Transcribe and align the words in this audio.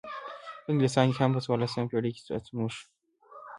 په 0.63 0.67
انګلستان 0.71 1.07
کې 1.13 1.19
هم 1.21 1.31
په 1.35 1.41
څوارلسمه 1.45 1.89
پیړۍ 1.91 2.11
کې 2.15 2.23
پاڅون 2.27 2.57
وشو. 2.61 2.85